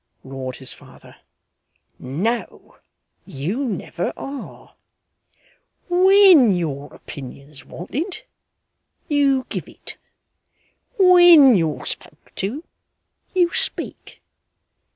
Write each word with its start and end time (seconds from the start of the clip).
roared 0.23 0.55
his 0.55 0.73
father. 0.73 1.15
'No, 1.99 2.77
you 3.23 3.63
never 3.69 4.11
are. 4.17 4.75
When 5.89 6.55
your 6.55 6.91
opinion's 6.91 7.65
wanted, 7.65 8.23
you 9.07 9.45
give 9.49 9.67
it. 9.67 9.97
When 10.97 11.55
you're 11.55 11.85
spoke 11.85 12.33
to, 12.37 12.63
you 13.35 13.53
speak. 13.53 14.23